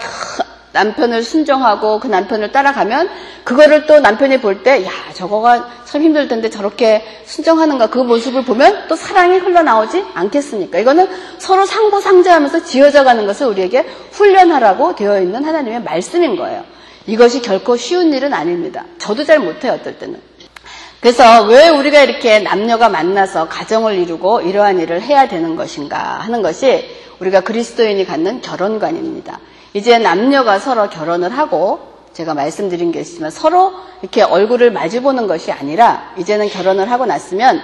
[0.71, 3.10] 남편을 순종하고 그 남편을 따라가면
[3.43, 8.88] 그거를 또 남편이 볼 때 야 저거가 참 힘들 텐데 저렇게 순종하는가 그 모습을 보면
[8.88, 10.77] 또 사랑이 흘러나오지 않겠습니까?
[10.79, 11.08] 이거는
[11.39, 16.63] 서로 상부상조하면서 지어져 가는 것을 우리에게 훈련하라고 되어 있는 하나님의 말씀인 거예요.
[17.08, 18.86] 이것이 결코 쉬운 일은 아닙니다.
[18.99, 20.21] 저도 잘 못해요 어떨 때는.
[21.01, 26.86] 그래서 왜 우리가 이렇게 남녀가 만나서 가정을 이루고 이러한 일을 해야 되는 것인가 하는 것이
[27.19, 29.39] 우리가 그리스도인이 갖는 결혼관입니다.
[29.73, 31.79] 이제 남녀가 서로 결혼을 하고
[32.13, 37.62] 제가 말씀드린 게 있지만 서로 이렇게 얼굴을 마주보는 것이 아니라 이제는 결혼을 하고 났으면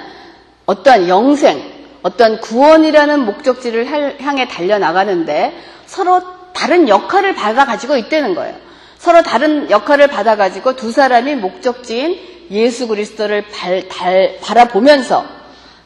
[0.65, 1.61] 어떤 영생,
[2.03, 3.87] 어떤 구원이라는 목적지를
[4.21, 5.53] 향해 달려나가는데
[5.85, 6.21] 서로
[6.53, 8.55] 다른 역할을 받아가지고 있다는 거예요.
[8.97, 15.25] 서로 다른 역할을 받아가지고 두 사람이 목적지인 예수 그리스도를 발, 달, 바라보면서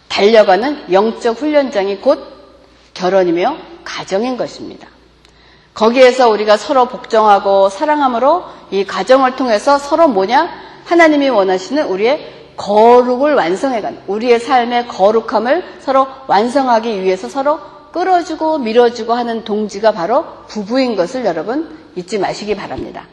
[0.09, 2.19] 달려가는 영적 훈련장이 곧
[2.93, 4.87] 결혼이며 가정인 것입니다.
[5.79, 10.49] 거기에서 우리가 서로 복종하고 사랑함으로 이 가정을 통해서 서로 뭐냐?
[10.83, 17.61] 하나님이 원하시는 우리의 거룩을 완성해가는 우리의 삶의 거룩함을 서로 완성하기 위해서 서로
[17.93, 23.05] 끌어주고 밀어주고 하는 동지가 바로 부부인 것을 여러분 잊지 마시기 바랍니다.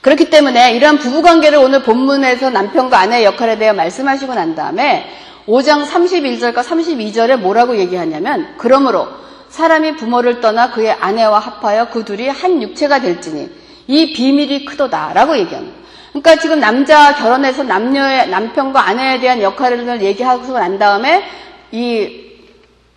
[0.00, 5.04] 그렇기 때문에 이러한 부부관계를 오늘 본문에서 남편과 아내의 역할에 대해 말씀하시고 난 다음에
[5.46, 9.23] 5장 31절과 32절에 뭐라고 얘기하냐면 그러므로
[9.54, 13.48] 사람이 부모를 떠나 그의 아내와 합하여 그 둘이 한 육체가 될지니
[13.86, 15.76] 이 비밀이 크도다라고 얘기합니다.
[16.08, 21.22] 그러니까 지금 남자 결혼해서 남녀의 남편과 아내에 대한 역할을 얘기하고 난 다음에
[21.70, 22.24] 이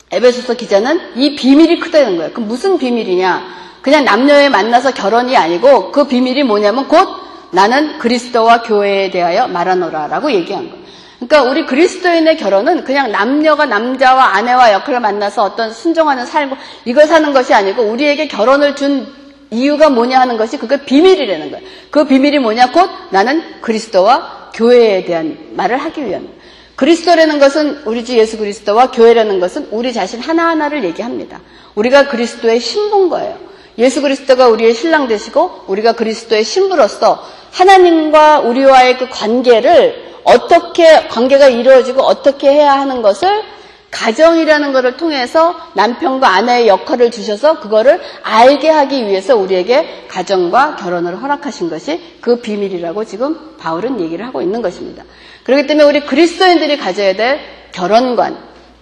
[0.10, 2.34] 에베소서 기자는 이 비밀이 크다는 거예요.
[2.34, 3.58] 그럼 무슨 비밀이냐?
[3.84, 7.08] 그냥 남녀에 만나서 결혼이 아니고 그 비밀이 뭐냐면 곧
[7.52, 10.84] 나는 그리스도와 교회에 대하여 말하노라라고 얘기한 거예요.
[11.20, 17.34] 그러니까 우리 그리스도인의 결혼은 그냥 남녀가 남자와 아내와 역할을 만나서 어떤 순종하는 삶, 이걸 사는
[17.34, 19.08] 것이 아니고 우리에게 결혼을 준
[19.50, 21.66] 이유가 뭐냐 하는 것이 그게 비밀이라는 거예요.
[21.90, 22.72] 그 비밀이 뭐냐?
[22.72, 26.28] 곧 나는 그리스도와 교회에 대한 말을 하기 위한.
[26.76, 31.40] 그리스도라는 것은 우리 주 예수 그리스도와 교회라는 것은 우리 자신 하나하나를 얘기합니다.
[31.74, 33.38] 우리가 그리스도의 신부인 거예요.
[33.80, 42.04] 예수 그리스도가 우리의 신랑 되시고 우리가 그리스도의 신부로서 하나님과 우리와의 그 관계를 어떻게 관계가 이루어지고
[42.04, 43.44] 어떻게 해야 하는 것을
[43.92, 51.70] 가정이라는 것을 통해서 남편과 아내의 역할을 주셔서 그거를 알게 하기 위해서 우리에게 가정과 결혼을 허락하신
[51.70, 55.04] 것이 그 비밀이라고 지금 바울은 얘기를 하고 있는 것입니다.
[55.46, 57.40] 그렇기 때문에 우리 그리스도인들이 가져야 될
[57.72, 58.38] 결혼관,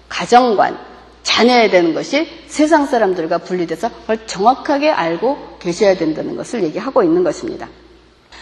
[0.09, 0.79] 가정관,
[1.21, 7.67] 자녀야 되는 것이 세상 사람들과 분리돼서 그걸 정확하게 알고 계셔야 된다는 것을 얘기하고 있는 것입니다.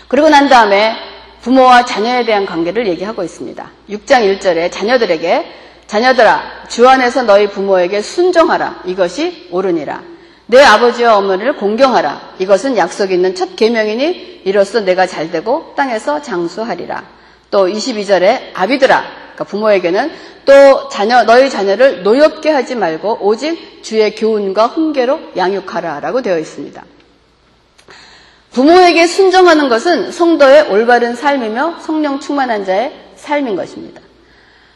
[0.08, 0.96] 그리고 난 다음에
[1.44, 3.70] 부모와 자녀에 대한 관계를 얘기하고 있습니다.
[3.90, 5.46] 6장 1절에 자녀들에게
[5.88, 10.02] 자녀들아 주 안에서 너희 부모에게 순종하라 이것이 옳으니라
[10.46, 17.04] 내 아버지와 어머니를 공경하라 이것은 약속 있는 첫 계명이니 이로써 내가 잘되고 땅에서 장수하리라
[17.52, 19.04] 또 22절에 아비들아
[19.34, 20.12] 그러니까 부모에게는
[20.46, 26.84] 또 자녀 너희 자녀를 노엽게 하지 말고 오직 주의 교훈과 훈계로 양육하라라고 되어 있습니다.
[28.54, 34.02] 부모에게 순종하는 것은 성도의 올바른 삶이며 성령 충만한 자의 삶인 것입니다.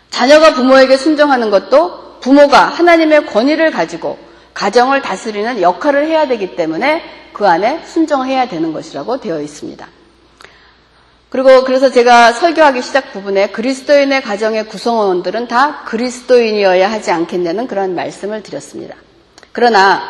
[0.09, 4.17] 자녀가 부모에게 순종하는 것도 부모가 하나님의 권위를 가지고
[4.53, 9.87] 가정을 다스리는 역할을 해야 되기 때문에 그 안에 순종해야 되는 것이라고 되어 있습니다.
[11.29, 18.41] 그리고 그래서 제가 설교하기 시작 부분에 그리스도인의 가정의 구성원들은 다 그리스도인이어야 하지 않겠냐는 그런 말씀을
[18.41, 18.95] 드렸습니다.
[19.51, 20.01] 그러나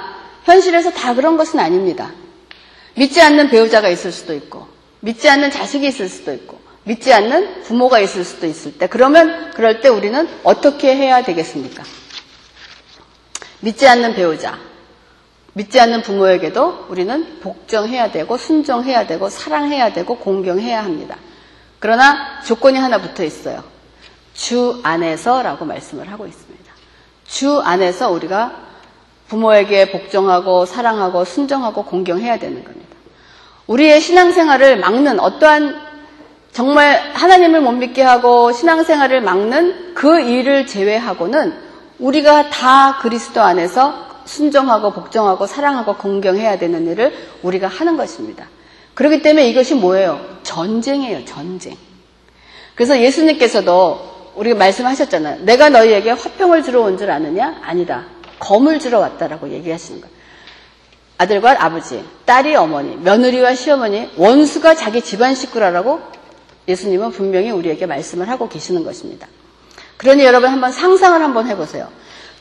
[0.45, 2.11] 현실에서 다 그런 것은 아닙니다.
[2.97, 4.67] 믿지 않는 배우자가 있을 수도 있고,
[5.01, 9.81] 믿지 않는 자식이 있을 수도 있고, 믿지 않는 부모가 있을 수도 있을 때, 그러면 그럴
[9.81, 11.83] 때 우리는 어떻게 해야 되겠습니까?
[13.59, 14.57] 믿지 않는 배우자,
[15.53, 21.17] 믿지 않는 부모에게도 우리는 복종해야 되고 순종해야 되고 사랑해야 되고 공경해야 합니다.
[21.79, 23.63] 그러나 조건이 하나 붙어 있어요.
[24.33, 26.73] 주 안에서라고 말씀을 하고 있습니다.
[27.27, 28.67] 주 안에서 우리가
[29.27, 32.86] 부모에게 복종하고 사랑하고 순종하고 공경해야 되는 겁니다.
[33.67, 35.87] 우리의 신앙생활을 막는 어떠한
[36.51, 41.53] 정말 하나님을 못 믿게 하고 신앙생활을 막는 그 일을 제외하고는
[41.99, 48.45] 우리가 다 그리스도 안에서 순종하고 복종하고 사랑하고 공경해야 되는 일을 우리가 하는 것입니다.
[48.93, 50.19] 그렇기 때문에 이것이 뭐예요?
[50.43, 51.75] 전쟁이에요, 전쟁.
[52.75, 55.43] 그래서 예수님께서도 우리가 말씀하셨잖아요.
[55.45, 57.59] 내가 너희에게 화평을 주러 온 줄 아느냐?
[57.63, 58.05] 아니다.
[58.39, 60.16] 검을 주러 왔다라고 얘기하시는 거예요.
[61.17, 65.99] 아들과 아버지, 딸이 어머니, 며느리와 시어머니, 원수가 자기 집안 식구라라고
[66.67, 69.27] 예수님은 분명히 우리에게 말씀을 하고 계시는 것입니다.
[69.97, 71.87] 그러니 여러분 한번 상상을 한번 해보세요.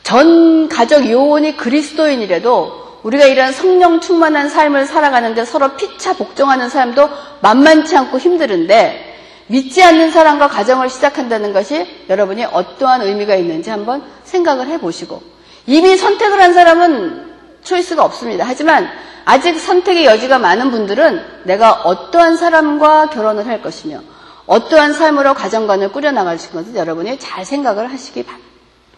[0.03, 7.09] 전 가족 요원이 그리스도인이라도 우리가 이런 성령 충만한 삶을 살아가는데 서로 피차 복종하는 사람도
[7.41, 9.15] 만만치 않고 힘들은데
[9.47, 15.21] 믿지 않는 사람과 가정을 시작한다는 것이 여러분이 어떠한 의미가 있는지 한번 생각을 해보시고
[15.67, 17.26] 이미 선택을 한 사람은
[17.67, 18.45] 초이스가 없습니다.
[18.47, 18.89] 하지만
[19.25, 23.99] 아직 선택의 여지가 많은 분들은 내가 어떠한 사람과 결혼을 할 것이며
[24.45, 28.25] 어떠한 삶으로 가정관을 꾸려나갈 것인지 여러분이 잘 생각을 하시기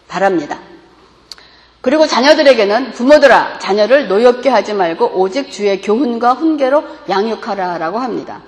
[0.06, 0.58] 바랍니다.
[1.80, 8.42] 그리고 자녀들에게는 부모들아 자녀를 노엽게 하지 말고 오직 주의 교훈과 훈계로 양육하라라고 합니다.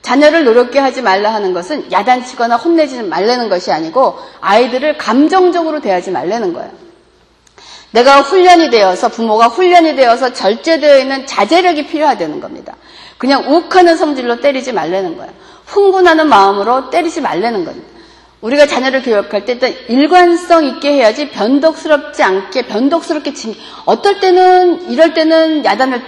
[0.00, 6.52] 자녀를 노엽게 하지 말라 하는 것은 야단치거나 혼내지 말라는 것이 아니고 아이들을 감정적으로 대하지 말라는
[6.52, 6.85] 거예요.
[7.96, 12.76] 내가 훈련이 되어서 부모가 훈련이 되어서 절제되어 있는 자제력이 필요하다는 겁니다.
[13.16, 15.32] 그냥 욱하는 성질로 때리지 말라는 거예요.
[15.64, 17.86] 흥분하는 마음으로 때리지 말라는 겁니다.
[18.42, 23.54] 우리가 자녀를 교육할 때 일단 일관성 있게 해야지 변덕스럽지 않게 변덕스럽게 진
[23.86, 26.02] 어떨 때는 이럴 때는 야단을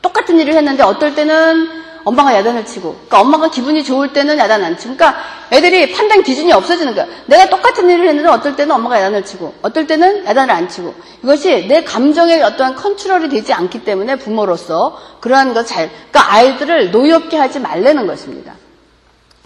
[0.00, 1.68] 똑같은 일을 했는데 어떨 때는
[2.08, 6.50] 엄마가 야단을 치고, 그러니까 엄마가 기분이 좋을 때는 야단 안 치고, 그러니까 애들이 판단 기준이
[6.52, 7.06] 없어지는 거야.
[7.26, 11.66] 내가 똑같은 일을 했는데 어떨 때는 엄마가 야단을 치고, 어떨 때는 야단을 안 치고, 이것이
[11.68, 17.60] 내 감정의 어떠한 컨트롤이 되지 않기 때문에 부모로서 그러한 것 잘, 그러니까 아이들을 노엽게 하지
[17.60, 18.54] 말라는 것입니다.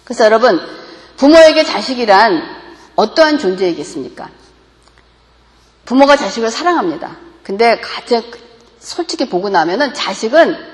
[0.04, 0.60] 그래서 여러분,
[1.16, 2.42] 부모에게 자식이란
[2.94, 4.28] 어떠한 존재이겠습니까?
[5.84, 7.16] 부모가 자식을 사랑합니다.
[7.42, 8.22] 근데 가장
[8.78, 10.71] 솔직히 보고 나면은 자식은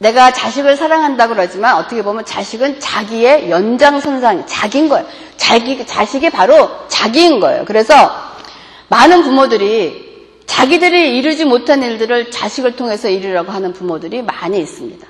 [0.00, 5.06] 내가 자식을 사랑한다고 그러지만 어떻게 보면 자식은 자기의 연장선상, 자기인 거예요.
[5.36, 7.66] 자기, 자식이 바로 자기인 거예요.
[7.66, 7.94] 그래서
[8.88, 10.10] 많은 부모들이
[10.46, 15.06] 자기들이 이루지 못한 일들을 자식을 통해서 이루려고 하는 부모들이 많이 있습니다.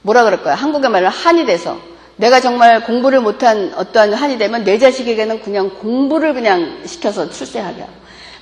[0.00, 0.54] 뭐라 그럴까요?
[0.54, 1.78] 한국의 말로 한이 돼서
[2.16, 7.92] 내가 정말 공부를 못한 어떠한 한이 되면 내 자식에게는 그냥 공부를 그냥 시켜서 출세하게 하고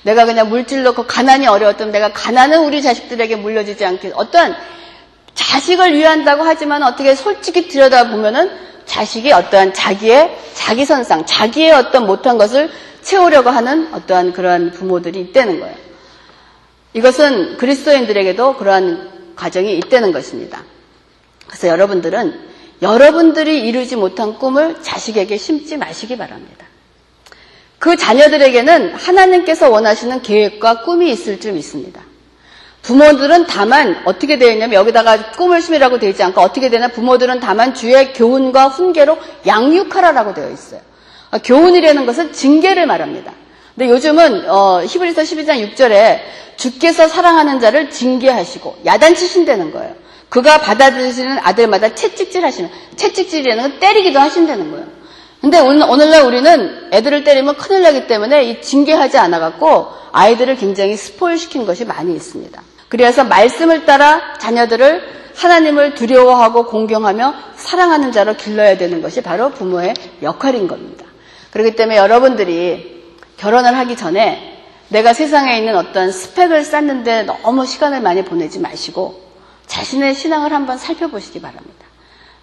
[0.03, 4.55] 내가 그냥 물질로 그 가난이 어려웠던 내가 가난은 우리 자식들에게 물려주지 않게 어떠한
[5.35, 8.49] 자식을 위한다고 하지만 어떻게 솔직히 들여다보면은
[8.85, 12.69] 자식이 어떠한 자기의 자기 선상, 자기의 어떤 못한 것을
[13.01, 15.75] 채우려고 하는 어떠한 그러한 부모들이 있다는 거예요.
[16.93, 20.63] 이것은 그리스도인들에게도 그러한 과정이 있다는 것입니다.
[21.45, 26.65] 그래서 여러분들은 여러분들이 이루지 못한 꿈을 자식에게 심지 마시기 바랍니다.
[27.79, 32.01] 그 자녀들에게는 하나님께서 원하시는 계획과 꿈이 있을 줄 믿습니다.
[32.85, 37.73] 부모들은 다만 어떻게 되어 있냐면 여기다가 꿈을 심으라고 되어 있지 않고 어떻게 되나 부모들은 다만
[37.73, 39.17] 주의 교훈과 훈계로
[39.47, 40.81] 양육하라라고 되어 있어요.
[41.31, 43.33] 아, 교훈이라는 것은 징계를 말합니다.
[43.75, 46.19] 근데 요즘은 어, 히브리서 12장 6절에
[46.57, 49.95] 주께서 사랑하는 자를 징계하시고 야단치신다는 거예요.
[50.29, 54.85] 그가 받아들이시는 아들마다 채찍질 하시는 채찍질이라는 건 때리기도 하신다는 거예요.
[55.41, 61.65] 근데 오늘 날 우리는 애들을 때리면 큰일 나기 때문에 이 징계하지 않아갖고 아이들을 굉장히 스포일시킨
[61.65, 62.61] 것이 많이 있습니다.
[62.89, 70.67] 그래서 말씀을 따라 자녀들을 하나님을 두려워하고 공경하며 사랑하는 자로 길러야 되는 것이 바로 부모의 역할인
[70.67, 71.05] 겁니다.
[71.51, 73.03] 그렇기 때문에 여러분들이
[73.37, 79.23] 결혼을 하기 전에 내가 세상에 있는 어떤 스펙을 쌓는데 너무 시간을 많이 보내지 마시고
[79.65, 81.85] 자신의 신앙을 한번 살펴보시기 바랍니다.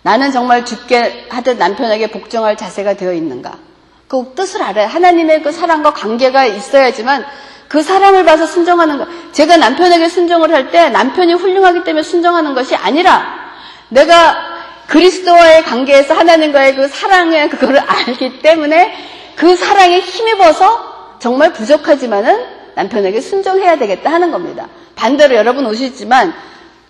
[0.03, 3.59] 나는 정말 죽게 하듯 남편에게 복종할 자세가 되어 있는가?
[4.13, 4.89] 그 뜻을 알아요.
[4.89, 7.25] 하나님의 그 사랑과 관계가 있어야지만
[7.67, 9.09] 그 사랑을 봐서 순종하는 것.
[9.33, 13.25] 제가 남편에게 순종을 할 때 남편이 훌륭하기 때문에 순종하는 것이 아니라
[13.89, 14.37] 내가
[14.89, 18.95] 그리스도와의 관계에서 하나님과의 그 사랑의 그거를 알기 때문에
[19.35, 22.45] 그 사랑에 힘입어서 정말 부족하지만은
[22.75, 24.69] 남편에게 순종해야 되겠다 하는 겁니다.
[24.95, 26.35] 반대로 여러분 오시지만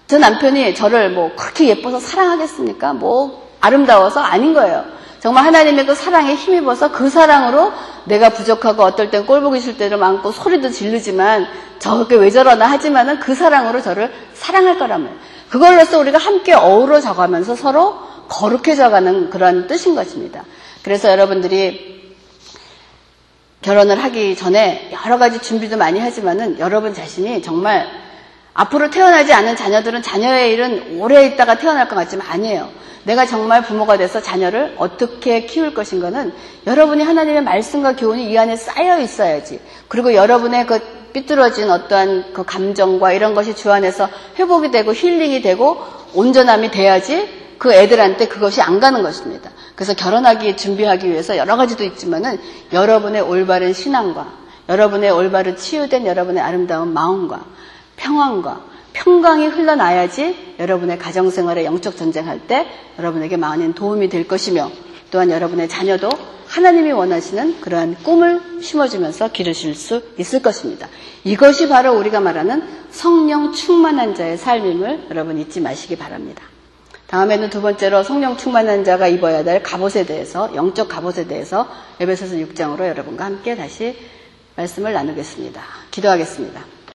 [0.09, 2.95] 저 남편이 저를 뭐 그렇게 예뻐서 사랑하겠습니까?
[2.95, 5.02] 뭐 아름다워서 아닌 거예요.
[5.23, 7.73] 정말 하나님의 그 사랑에 힘입어서 그 사랑으로
[8.07, 11.47] 내가 부족하고 어떨 땐 꼴보기 싫을 때도 많고 소리도 지르지만
[11.79, 15.17] 저게 왜 저러나 하지만은 그 사랑으로 저를 사랑할 거라면
[15.49, 20.43] 그걸로써 우리가 함께 어우러져 가면서 서로 거룩해져 가는 그런 뜻인 것입니다.
[20.83, 22.17] 그래서 여러분들이
[23.61, 27.87] 결혼을 하기 전에 여러 가지 준비도 많이 하지만은 여러분 자신이 정말
[28.55, 32.69] 앞으로 태어나지 않은 자녀들은 자녀의 일은 오래 있다가 태어날 것 같지만 아니에요.
[33.05, 36.33] 내가 정말 부모가 돼서 자녀를 어떻게 키울 것인가는
[36.67, 39.61] 여러분이 하나님의 말씀과 교훈이 이 안에 쌓여 있어야지.
[39.89, 40.81] 그리고 여러분의 그
[41.13, 45.85] 삐뚤어진 어떠한 그 감정과 이런 것이 주 안에서 회복이 되고 힐링이 되고
[46.15, 49.51] 온전함이 돼야지 그 애들한테 그것이 안 가는 것입니다.
[49.75, 52.39] 그래서 결혼하기 준비하기 위해서 여러 가지도 있지만은
[52.73, 54.33] 여러분의 올바른 신앙과
[54.69, 57.45] 여러분의 올바른 치유된 여러분의 아름다운 마음과
[58.03, 62.67] 평안과 평강이 흘러나야지 여러분의 가정생활에 영적 전쟁할 때
[62.99, 64.71] 여러분에게 많은 도움이 될 것이며
[65.11, 66.11] 또한 여러분의 자녀도
[66.47, 70.89] 하나님이 원하시는 그러한 꿈을 심어주면서 기르실 수 있을 것입니다.
[71.25, 76.43] 이것이 바로 우리가 말하는 성령 충만한 자의 삶임을 여러분 잊지 마시기 바랍니다.
[77.07, 81.69] 다음에는 두 번째로 성령 충만한 자가 입어야 될 갑옷에 대해서 영적 갑옷에 대해서
[82.01, 83.97] 에베소서 6장으로 여러분과 함께 다시
[84.57, 85.63] 말씀을 나누겠습니다.
[85.91, 86.82] 기도하겠습니다.